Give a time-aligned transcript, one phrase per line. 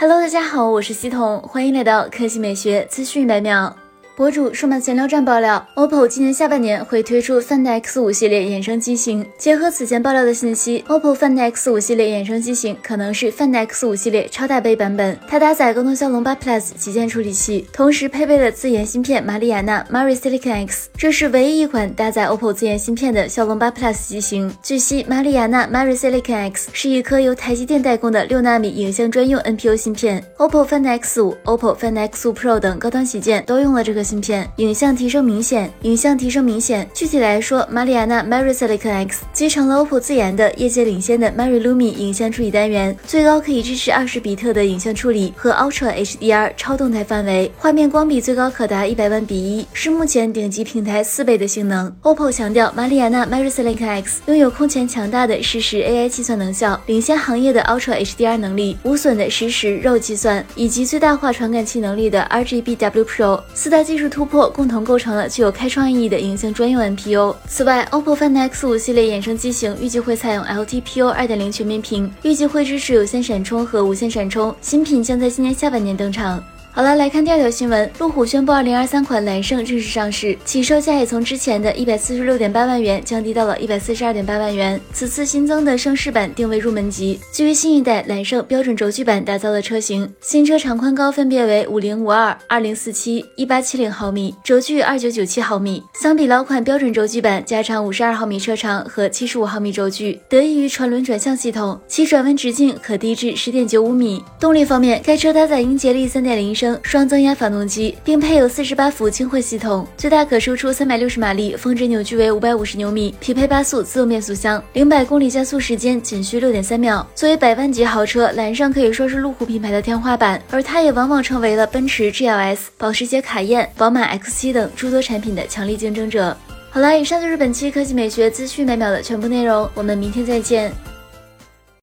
[0.00, 3.76] Hello，大家好，我是西彤，欢迎来到科技美学资讯百秒。
[4.20, 9.24] 博主数码闲聊站爆料，OPPO 今年下半年会推出 Find X5 系列衍生机型。
[9.38, 15.18] 结合此前爆料的信息，OPPO Find X5 系列衍生机型可能是 Find X5 系列超大杯版本。
[15.26, 24.54] 它搭载高通骁龙八 Plus 旗舰处理器，同时配备了自研芯片马里亚纳 Mari Silicon X，这是唯一一款搭载 OPPO 自研芯片的骁龙八 Plus 机型。
[24.62, 30.22] 据悉，马里亚纳 Mari Silicon X 是一颗由台积电代工的六纳米影像专用 NPU 芯片。
[30.36, 36.88] OPPO Find X5、OPPO Find X5 Pro 等高端旗舰都用了这个芯片，影像提升明显，影像提升明显。
[36.92, 51.94] 具体来说，马里亚纳 Mari Silicon X 集成了 OPPO 自研的业界领先的 Mari Lumi 影像处理单元，最高可以支持二十比特的影像处理和 Ultra HDR 超动态范围，画面光比最高可达一百万比一，是目前顶级平台四倍的性能。
[52.02, 67.34] OPPO 强调，马里亚纳 Mari Silicon X 拥有空前强大的实时 AI 计算能效，领先行业的 Ultra HDR 能力，无损的实时肉计算，以及最大化传感器能力的 RGBW Pro 四大技术突破，共同构成了具有开创意义的影像专用 NPU。
[67.46, 74.54] 此外，OPPO Find X5 系列衍生机型预计会采用 LTPO 2.0全面屏，预计会支持有线闪充和无线闪充。
[74.60, 76.42] 新品将在今年下半年登场。
[76.72, 77.90] 好了，来看第二条新闻。
[77.98, 84.80] 路虎宣布，二零二三款揽胜正式上市，起售价也从之前的一百四十六点八万元降低到了一百四十二点八万元。
[84.92, 90.08] 此次新增的盛世版定位入门级，基于新一代揽胜标准轴距版打造的车型。
[90.20, 95.82] 新车长宽高分别为五零五二、二零四七、一八七零毫米，轴距二九九七毫米。
[96.00, 104.22] 相比老款标准轴距版，加长五十二毫米车长和七十五毫米轴距，得益于传轮转向系统，其转弯直径可低至十点九五米。
[104.38, 106.78] 动力方面，该车搭载英杰力三点零升。
[106.82, 117.06] 双增压发动机，并配有四十八伏轻混系统，最大可输出三百六十马力，峰值扭矩为五百五十牛米，匹配八速自动变速箱，零百公里加速时间仅需六点三秒。
[117.14, 126.36] 作为百万级豪车，揽胜可以说是路虎品牌的天花板，而它也往往成为了奔驰 GLS、保时捷卡宴、宝马 X7 等诸多产品的强力竞争者。
[126.70, 130.70] 好了，以上就是本期科技美学资讯每秒的全部内容，我们明天再见。